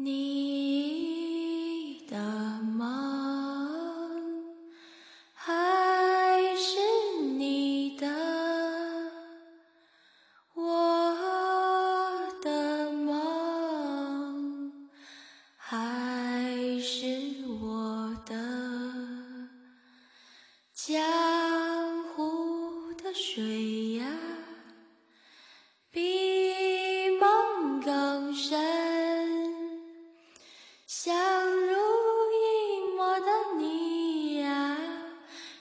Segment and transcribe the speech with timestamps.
[0.00, 0.47] 你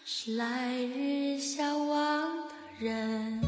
[0.10, 3.42] 是来日相望的人。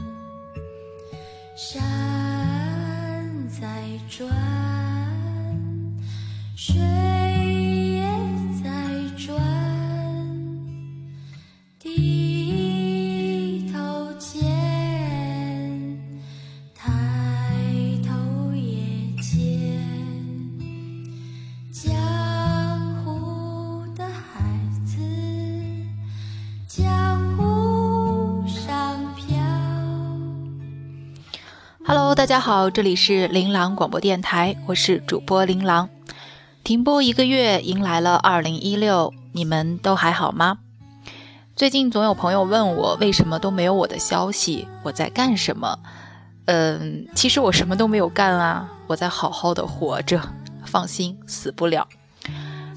[32.10, 35.88] Hello，大家好，这里是琳琅广播电台，我是主播琳琅。
[36.64, 40.58] 停播一个月，迎来了二零一六，你们都还好吗？
[41.56, 44.68] 最近总有朋友问我，为什么都没有我的消息？
[44.82, 45.78] 我在干什么？
[46.46, 50.20] 嗯，其实我什么都没有干啊，我在好好的活着，
[50.66, 51.88] 放心，死不了。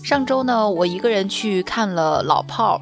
[0.04, 2.78] 上周呢，我一个人去看了《老炮儿》，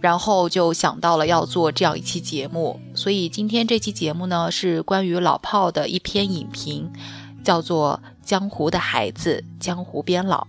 [0.00, 6.90] 然后就想到了要做这样一期节目，所以今天这期节目呢是关于老炮的一篇影评，
[7.44, 10.42] 叫做《江湖的孩子，江湖边老》。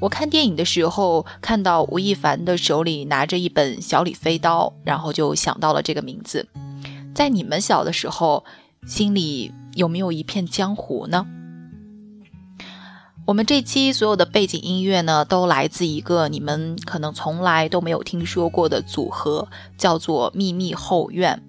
[0.00, 6.48] 我看电影的时候看到吴亦凡的手里拿着一本《小李飞刀》，然后就想到了这个名字。
[7.14, 8.44] 在你们小的时候，
[8.86, 11.24] 心里有没有一片江湖呢？
[13.26, 19.48] 我们这期所有的背景音乐呢，都来自一个你们可能从来都没有听说过的组合，
[19.78, 21.42] 叫做秘密后院。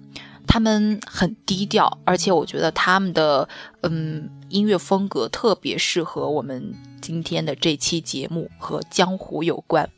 [0.46, 3.46] 他们很低调，而且我觉得他们的
[3.82, 6.72] 嗯音乐风格特别适合我们
[7.02, 9.90] 今天的这期节目，和江湖有关。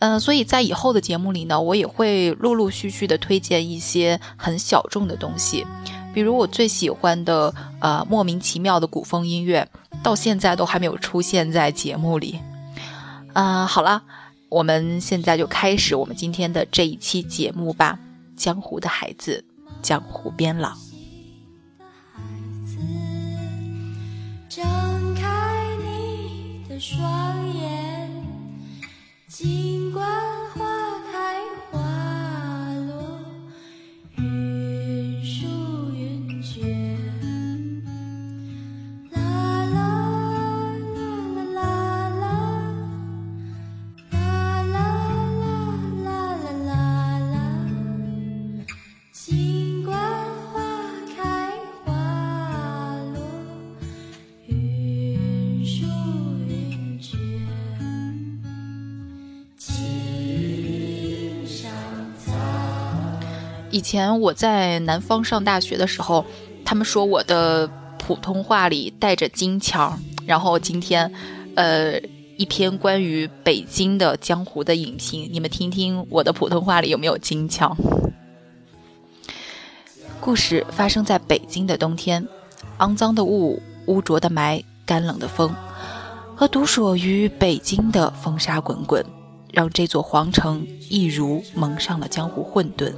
[0.00, 5.66] 嗯、所以在以后的节目里呢，我也会陆陆续续的推荐一些很小众的东西，
[6.14, 9.66] 比如我最喜欢的呃莫名其妙的古风音乐，
[10.02, 12.38] 到现在都还没有出现在节目里。
[13.32, 14.02] 啊、好了，
[14.48, 17.98] 我们现在就开始我们今天的这一期节目吧。
[18.36, 19.44] 江湖的孩子，
[19.82, 20.72] 江湖边老。
[24.48, 24.64] 睁
[25.14, 28.10] 开你的双眼，
[29.28, 30.04] 尽管
[63.78, 66.24] 以前我在南方上大学的时候，
[66.64, 69.96] 他们说我的普通话里带着京腔，
[70.26, 71.08] 然后今天，
[71.54, 71.96] 呃，
[72.36, 77.76] 一篇关于北京的江湖的影评，你们听听我的普通话里有没有京腔？
[80.18, 82.26] 故事发生在北京的冬天，
[82.78, 85.54] 肮脏的雾、污浊的霾、干冷的风，
[86.34, 89.06] 和独属于北京的风沙滚滚，
[89.52, 92.92] 让这座皇城一如蒙上了江湖混沌。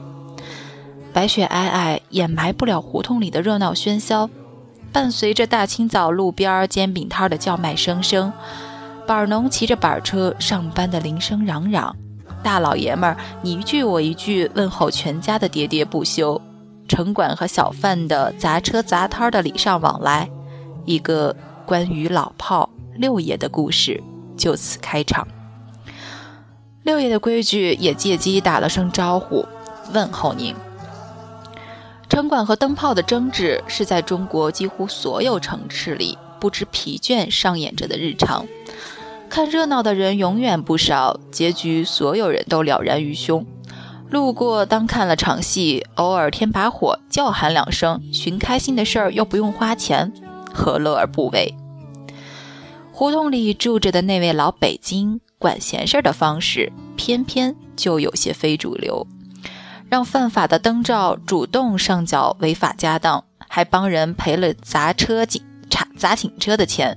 [1.13, 4.29] 白雪皑皑，掩埋不了胡同里的热闹喧嚣。
[4.93, 8.33] 伴随着大清早路边煎饼摊的叫卖声声，
[9.07, 11.95] 板农骑着板车上班的铃声嚷嚷，
[12.43, 16.41] 大老爷们儿你一句我一句问候全家的喋喋不休，
[16.89, 20.29] 城管和小贩的砸车砸摊的礼尚往来，
[20.85, 24.03] 一个关于老炮六爷的故事
[24.37, 25.27] 就此开场。
[26.83, 29.47] 六爷的规矩也借机打了声招呼，
[29.93, 30.53] 问候您。
[32.21, 38.47] 灯管和灯泡的争执是在中国几乎所有城市里不知疲倦上演着的日常。
[39.31, 43.47] 看热闹的人永远不少，结局所有人都了然于胸。
[44.11, 50.13] 路过当看了场戏，偶尔添把火，叫喊两声，寻开心的事儿又不用花钱，
[50.53, 51.55] 何乐而不为？
[52.93, 59.07] 胡同里住着的那位老北京管闲事儿的方式，偏偏就有些非主流。
[59.91, 66.97] 让犯法的灯罩主动上缴违法家当，还帮人赔了砸车警查砸警车的钱，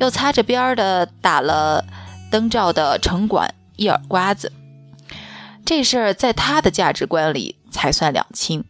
[0.00, 1.84] 又擦着边儿的打了
[2.32, 4.52] 灯罩的城管一耳刮子。
[5.64, 8.64] 这事儿在他的价值观里才算两清，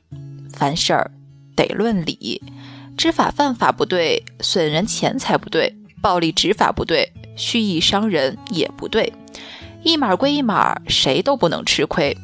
[0.52, 1.10] 凡事儿
[1.56, 2.42] 得论理，
[2.98, 9.10] 知法犯法不对，损人钱财不对，暴力执法不对，蓄意伤人也不对，
[9.82, 12.14] 一码归一码，谁都不能吃亏。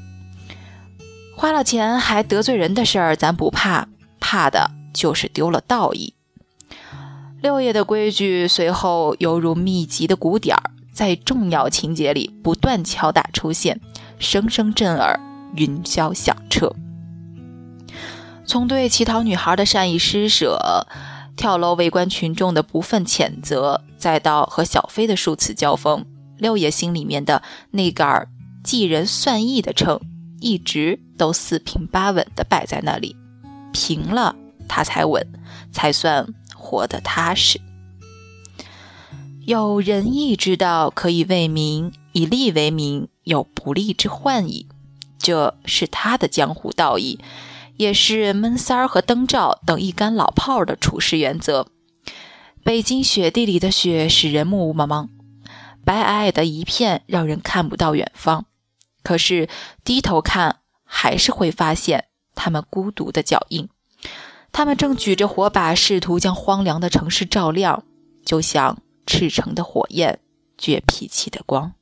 [1.41, 3.89] 花了钱还得罪人的事儿，咱不怕，
[4.21, 6.13] 怕的就是丢了道义。
[7.41, 13.81] 六爷的规矩随后犹如密集的鼓点儿，在重要情节里不断敲打出现，
[14.19, 15.19] 声声震耳，
[15.57, 16.77] 云霄响彻。
[18.45, 20.87] 从对乞讨女孩的善意施舍，
[21.37, 26.05] 跳楼围观群众的不忿谴责，再到和小飞的数次交锋，
[26.37, 28.29] 六爷心里面的那杆
[28.63, 29.99] 计人算义的秤，
[30.41, 33.15] 一直都四平八稳地摆在那里，
[33.73, 34.35] 平了
[34.69, 35.27] 他才稳，
[35.71, 36.27] 才算。
[36.63, 37.59] 活得踏实，
[39.47, 44.69] 有仁义之道可以为民，以利为民，有不利之患矣。
[45.19, 47.19] 这是他的江湖道义，
[47.79, 51.67] 也是闷三儿和灯罩等一干老炮儿的处事原则。
[52.63, 55.09] 北京雪地里的雪使人目茫茫，
[55.83, 58.45] 白皑皑的一片，让人看不到远方。
[59.03, 59.49] 可是
[59.85, 63.69] 低头看，还是会发现他们孤独的脚印。
[64.53, 67.85] 他们正举着火把，试图将荒凉的城市照亮，
[68.25, 70.19] 就像赤诚的火焰，
[70.59, 71.73] 倔脾气的光。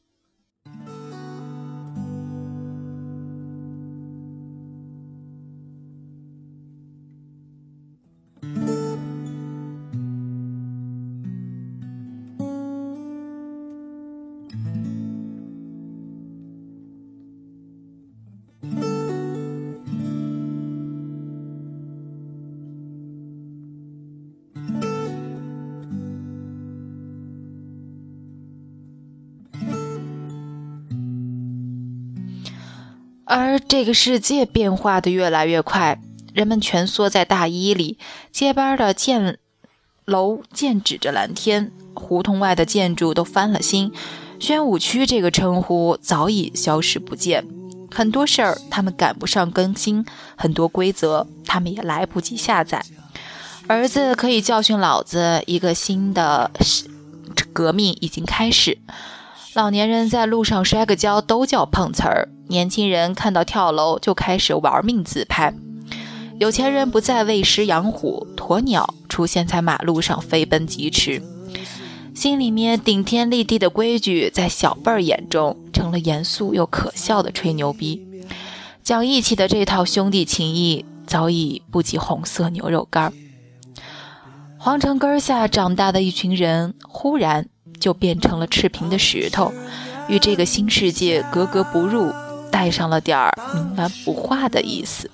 [33.38, 36.00] 而这个世界变化的越来越快，
[36.34, 37.96] 人们蜷缩在大衣里，
[38.32, 39.38] 街边的建
[40.04, 43.92] 楼剑指着蓝天，胡同外的建筑都翻了新，
[44.40, 47.46] 宣武区这个称呼早已消失不见。
[47.90, 50.04] 很多事儿他们赶不上更新，
[50.36, 52.84] 很多规则他们也来不及下载。
[53.68, 56.50] 儿子可以教训老子，一个新的
[57.52, 58.78] 革命已经开始。
[59.58, 65.52] 老年人在路上摔个跤都叫碰瓷儿，年轻人看到跳楼就开始玩命自拍。
[66.38, 71.20] 有钱人不再喂食养虎，鸵鸟出现在马路上飞奔疾驰。
[72.14, 78.00] 心里面顶天立地的规矩，在小辈儿眼中成了严肃又可笑的吹牛逼。
[78.84, 83.12] 讲义气的这套兄弟情谊，早已不及红色牛肉干。
[84.56, 87.48] 皇城根下长大的一群人，忽然。
[87.78, 89.52] 就变成了赤贫的石头，
[90.08, 92.12] 与这个新世界格格不入，
[92.50, 95.10] 带上了点儿冥顽不化的意思。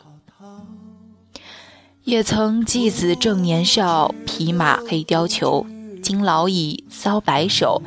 [2.05, 5.67] 也曾继子正年少，匹马黑貂裘，
[6.03, 7.83] 今老矣搔白首，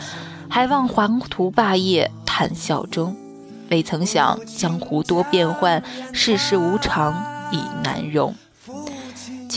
[0.50, 3.16] 还望黄图霸业叹笑中。
[3.70, 5.84] 未曾想江湖多变幻，
[6.14, 7.14] 世事无常
[7.52, 8.34] 已难容。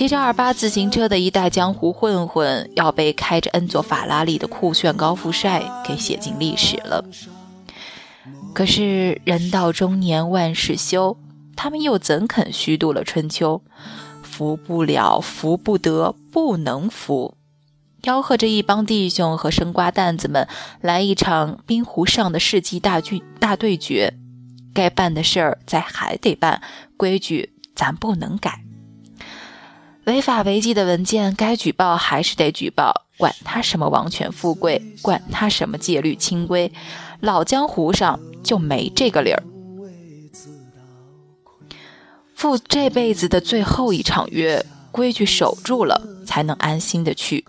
[0.00, 7.04] 骑着二八自行车的一代江湖混混，要被开着恩佐法拉利的酷炫高富帅给写进历史了。
[8.54, 11.18] 可是人到中年万事休，
[11.54, 13.60] 他们又怎肯虚度了春秋？
[14.22, 17.36] 服不了，服不得，不能服，
[18.00, 20.48] 吆喝着一帮弟兄和生瓜蛋子们
[20.80, 24.14] 来一场冰湖上的世纪大剧大对决。
[24.72, 26.62] 该办的事儿咱还得办，
[26.96, 28.64] 规矩咱不能改。
[30.04, 36.72] 违法违纪的文件该举报还是得举报，管他什么王权富贵，管他什么戒律清规，
[37.20, 39.42] 老江湖上就没这个理儿。
[42.34, 47.44] 赴这辈子的最后一场约，规矩守住了，才能安心的去。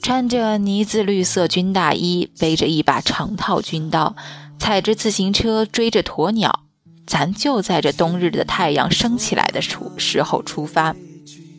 [0.00, 4.14] 穿着呢子绿色军大衣，背着一把长套军刀，
[4.58, 6.60] 踩着自行车追着鸵鸟，
[7.04, 10.94] 咱就在这冬日的太阳升起来的出时候出发。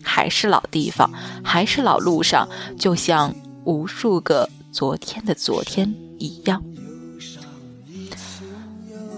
[0.09, 1.07] 还是老地方，
[1.43, 2.49] 还是老路上，
[2.79, 3.31] 就像
[3.63, 6.63] 无数个昨天的昨天一样。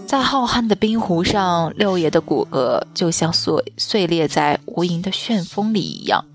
[0.06, 6.26] 在浩瀚的冰湖上，六爷的骨骼就像碎碎裂在无垠的旋风里一样，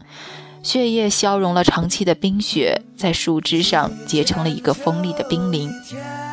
[0.62, 5.70] 血液消融了长期的冰雪，在树枝上结成了一个锋利的冰凌。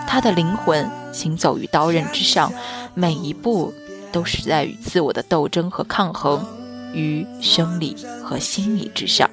[0.08, 2.50] 他的灵魂行走于刀刃之上，
[2.94, 3.74] 每一步
[4.14, 6.46] 都是在与自我的斗争和抗衡。
[6.94, 9.30] 于生理和心理之上，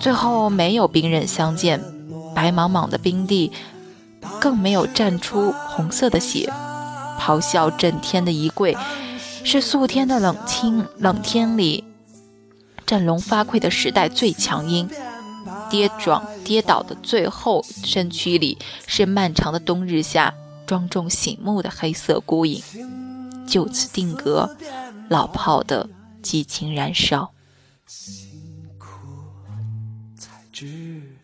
[0.00, 1.82] 最后没有兵刃相见，
[2.34, 3.52] 白茫茫的冰地，
[4.40, 6.52] 更没有绽出红色的血。
[7.18, 8.76] 咆哮震天的一跪，
[9.42, 11.82] 是肃天的冷清冷天里，
[12.84, 14.88] 振聋发聩的时代最强音。
[15.68, 20.32] 跌撞跌倒的最后身躯里，是漫长的冬日下
[20.64, 22.62] 庄重醒目的黑色孤影。
[23.48, 24.48] 就此定格，
[25.08, 25.88] 老炮的
[26.26, 27.32] 激情燃烧。
[27.86, 28.88] 辛苦
[30.18, 31.15] 才知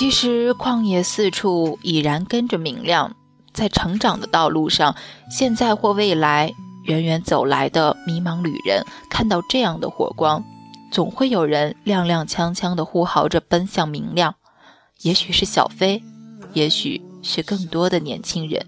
[0.00, 3.14] 其实旷野四处已然跟着明亮，
[3.52, 4.96] 在成长的道路上，
[5.30, 6.54] 现在或未来，
[6.84, 10.42] 远远走来的迷茫旅人看到这样的火光，
[10.90, 14.34] 总会有人踉踉跄跄地呼号着奔向明亮。
[15.02, 16.02] 也许是小飞，
[16.54, 18.66] 也许是更多的年轻人，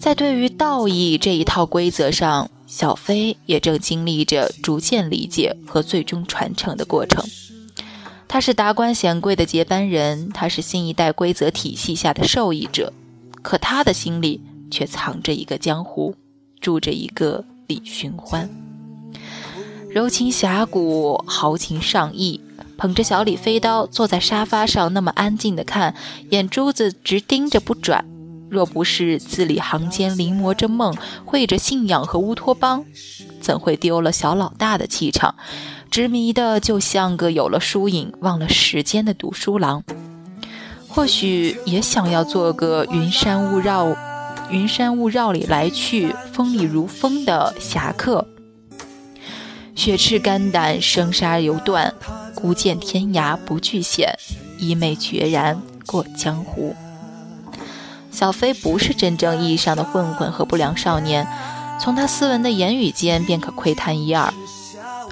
[0.00, 7.22] 在对于道义这一套规则上，小飞也正经历着逐渐理解和最终传承的过程。
[8.28, 12.92] 他是达官显贵的接班人，他是新一代规则体系下的受益者，
[13.42, 16.14] 可他的心里却藏着一个江湖，
[16.60, 18.48] 住着一个李寻欢。
[19.90, 22.40] 柔情侠骨，豪情上亿，
[22.76, 25.94] 捧着小李飞刀坐在沙发上，那么安静的看，
[26.28, 28.04] 眼珠子直盯着不转。
[28.50, 30.94] 若不是字里行间临摹着梦，
[31.24, 32.84] 绘着信仰和乌托邦，
[33.48, 35.34] 怎会丢了小老大的气场？
[35.90, 39.82] 执迷的就像个有了疏影忘了时间的读书郎，
[40.86, 43.96] 或许也想要做个云山雾绕、
[44.50, 48.28] 云山雾绕里来去、风里如风的侠客，
[49.74, 51.94] 血赤肝胆，生杀犹断，
[52.34, 54.12] 孤剑天涯不惧险，
[54.58, 56.76] 一袂决然过江湖。
[58.10, 61.26] 小飞不是真正意义上的混混和不良少年，
[61.80, 64.32] 从他斯文的言语间便可窥探一二。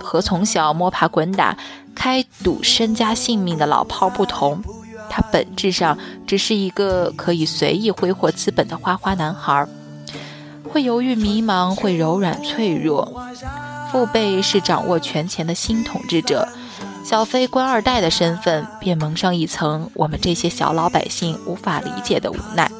[0.03, 1.57] 和从小摸爬滚打、
[1.95, 4.63] 开赌身家性命的老炮不同，
[5.11, 9.67] 他本质上只是一个可以随意挥霍资本的花花男孩，
[10.63, 13.21] 会犹豫迷茫，会柔软脆弱。
[13.91, 16.47] 父辈是掌握权钱的新统治者，
[17.05, 22.71] 小飞官二代的身份便蒙上一层我们这些小老百姓无法理解的无奈。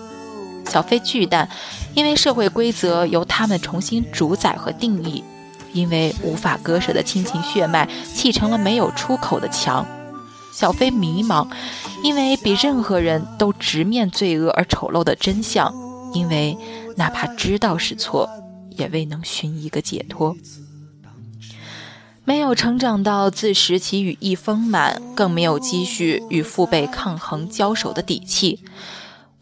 [0.69, 1.49] 小飞巨蛋，
[1.97, 5.25] 因为社会规则由他们重新主宰和定义。
[5.73, 9.87] 因为无法割舍的亲情血脉砌成了没有出口的墙，
[10.51, 11.47] 小飞迷茫，
[12.03, 15.75] 因为比任何人都直面罪恶而丑陋的真相，
[16.15, 16.57] 因为
[16.97, 18.31] 哪怕知道是错，
[18.71, 20.35] 也未能寻一个解脱。
[22.25, 28.61] 没有成长到自食其羽翼丰满，更没有积蓄与父辈抗衡交手的底气。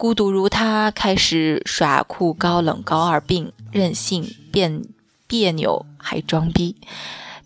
[0.04, 4.82] 孤独如他，开始耍酷高冷高二病，任性变。
[5.26, 6.76] 别扭还装逼，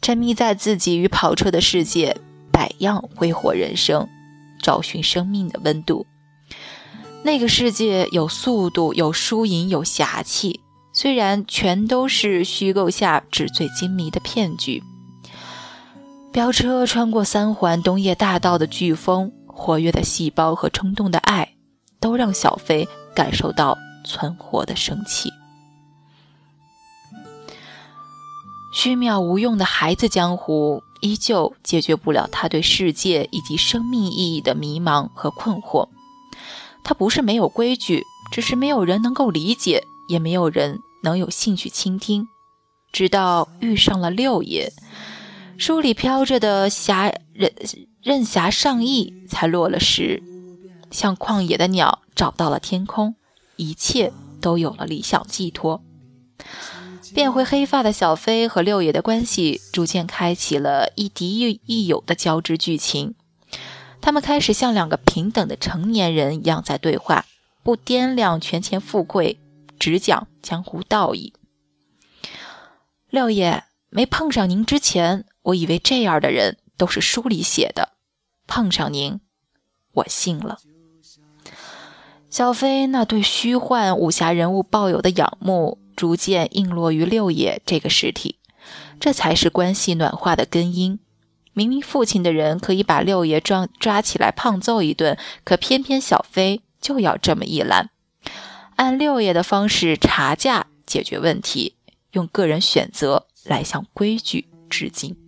[0.02, 2.16] 沉迷在自己与跑车的世界，
[2.50, 4.08] 百样挥霍人生，
[4.60, 6.04] 找寻生命的温度。
[7.22, 10.58] 那个世界有速度，有输赢，有侠气，
[10.92, 14.82] 虽然全都是虚构下纸醉金迷的骗局。
[16.32, 21.54] 飙车穿过三环东叶大道的飓风，活跃的细胞和冲动的爱，
[22.00, 25.30] 都让小飞感受到存活的生气。
[28.72, 35.88] 虚渺无用的孩子江湖，依旧解决不了他对世界以及生命意义的迷茫和困惑。
[36.84, 42.28] 他不是没有规矩，只是没有人能够理解，也没有人能有兴趣倾听。
[42.92, 44.72] 直到遇上了六爷，
[45.56, 47.52] 书里飘着的侠任
[48.02, 50.22] 任侠上义才落了实，
[50.90, 53.14] 像旷野的鸟找到了天空，
[53.56, 55.82] 一切都有了理想寄托。
[57.14, 63.14] 变回黑发的小飞和六爷的关系逐渐开启了亦敌亦友的交织剧情。
[64.00, 67.24] 他们开始像两个平等的成年人一样在对话，
[67.62, 69.40] 不掂量权钱富贵，
[69.78, 71.32] 只讲江湖道义。
[73.10, 77.94] 六爷，没碰上您之前，我以为这样的人都是书里写的。
[78.46, 79.20] 碰上您，
[79.92, 80.58] 我信了。
[82.30, 85.78] 小飞那对虚幻武侠人物抱有的仰慕。
[85.98, 88.36] 逐渐映落于六爷这个实体，
[89.00, 91.00] 这才是关系暖化的根因。
[91.52, 97.90] 明明父亲的人可以把六爷抓抓起来胖揍一顿，可偏偏小飞就要这么一拦，
[98.76, 101.74] 按六爷的方式查价解决问题，
[102.12, 105.27] 用个人选择来向规矩致敬。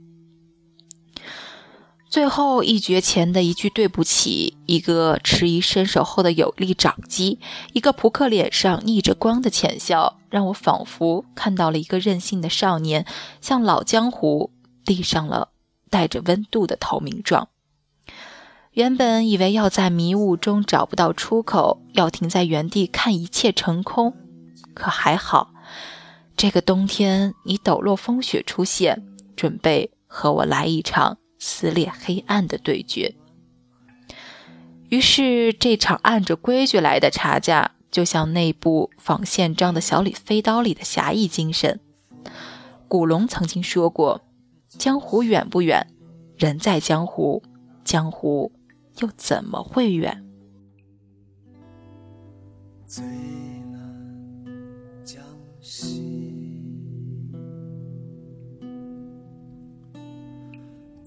[2.10, 7.38] 最后一决前的一句对不起，一个迟疑伸手后的有力掌击，
[7.72, 13.06] 一个扑克脸上逆着光的浅笑，让我仿佛看到了一个任性的少年
[13.40, 14.50] 向老江湖
[14.84, 15.50] 递上了
[15.88, 17.48] 带着温度的投名状。
[18.72, 24.12] 原本以为要在迷雾中找不到出口，要停在原地看一切成空，
[24.74, 25.52] 可还好，
[26.36, 31.18] 这个冬天你抖落风雪出现，准备和我来一场。
[31.40, 33.16] 撕裂黑暗的对决。
[34.90, 41.80] 于是，这场按着规矩来的查价，就像那部仿宪章的小李飞刀里的侠义精神。
[42.86, 44.20] 古龙曾经说过
[44.68, 45.86] ：“江湖远不远？
[46.36, 47.42] 人在江湖，
[47.84, 48.52] 江湖
[48.98, 50.24] 又怎么会远？”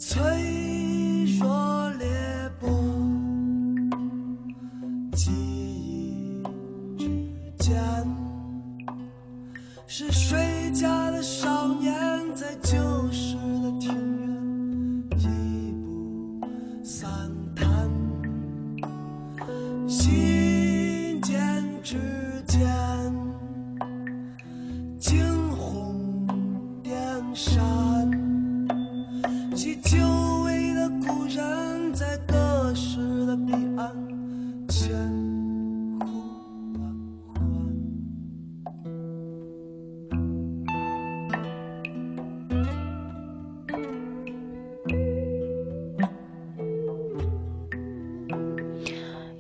[0.06, 0.20] 脆
[1.40, 2.06] 弱裂
[2.60, 2.70] 波，
[5.16, 6.44] 记忆
[6.98, 7.08] 之
[7.58, 7.82] 间，
[9.88, 11.63] 是谁家的少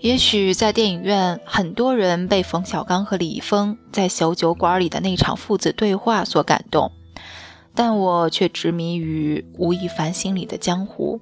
[0.03, 6.91] 也许在电影院，很多人被冯小刚和李易峰在小酒馆里的那场父子对话所感动，
[7.73, 11.21] 但我却执迷于吴亦凡心里的江湖，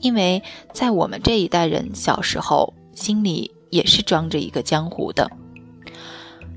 [0.00, 5.30] 因为在我们这一代人小时候，心里也是装着一个江湖的。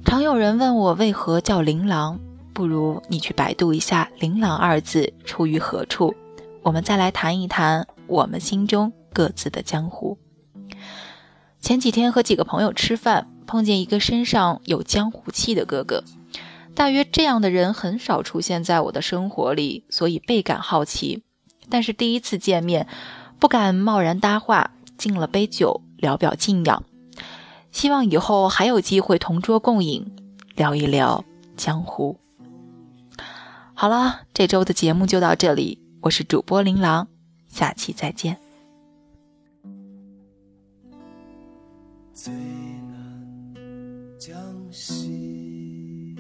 [0.04, 2.20] 常有人问我为何叫琳琅，
[2.52, 6.16] 不如你去百度一下“琳琅”二字出于何处，
[6.64, 10.18] 我们再来谈一谈我们心中各自的江湖。
[11.62, 16.04] 前几天和几个朋友吃饭，碰见一个身上有江湖气的哥哥。
[16.74, 21.24] 大约这样的人很少出现在我的生活里，所以倍感好奇。
[21.70, 22.88] 但是第一次见面，
[23.38, 26.84] 不敢贸然搭话，敬了杯酒，聊表敬仰。
[27.72, 30.16] 希望以后还有机会同桌共饮，
[30.56, 31.24] 聊一聊
[31.58, 32.18] 江湖。
[33.74, 37.08] 好了，这周的节目就到这里，我是主播琳琅，
[37.50, 38.49] 下期再见。
[42.22, 43.56] 最难
[44.20, 44.36] 将
[44.74, 46.14] 息，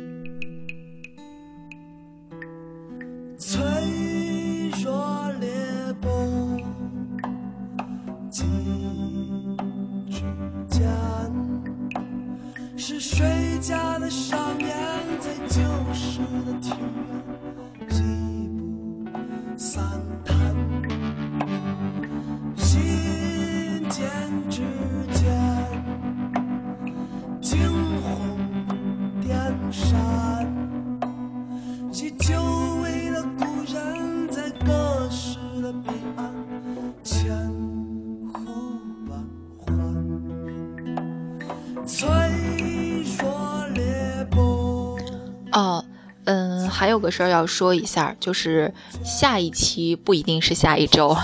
[45.51, 45.83] 哦，
[46.25, 48.73] 嗯，还有个事儿要说一下，就是
[49.03, 51.17] 下一期不一定是下一周，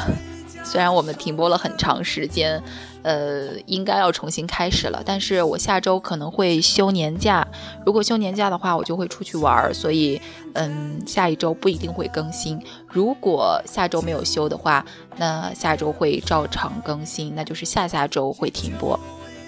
[0.63, 2.61] 虽然我们停播了很长时间，
[3.03, 7.47] 呃，应该要重新开始了，但是我下周可能会休年假，
[7.85, 10.19] 如果休年假的话，我就会出去玩儿，所以，
[10.53, 12.59] 嗯，下一周不一定会更新。
[12.87, 14.83] 如果下周没有休的话，
[15.17, 18.99] 那下周会照常更新，那就是下下周会停播，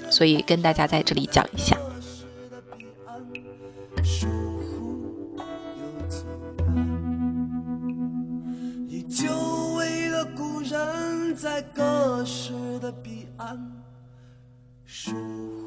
[0.10, 1.78] 所以跟大家在这里讲一下。
[11.40, 13.72] 在隔世的彼岸，
[14.86, 15.67] 疏忽又不见。